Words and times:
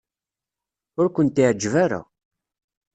Ur 0.99 1.07
kent-iɛejjeb 1.09 1.73
ara. 1.83 2.01